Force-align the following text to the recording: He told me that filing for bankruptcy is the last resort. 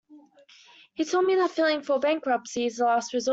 He 0.95 1.05
told 1.05 1.25
me 1.27 1.35
that 1.35 1.51
filing 1.51 1.83
for 1.83 1.99
bankruptcy 1.99 2.65
is 2.65 2.77
the 2.77 2.85
last 2.85 3.13
resort. 3.13 3.29